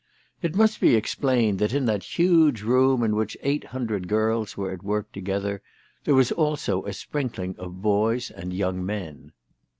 [0.41, 4.71] It must be explained that in that huge room in which eight hundred girls were
[4.71, 5.61] at work together,
[6.05, 9.31] there was also a sprinkling of boys and young men.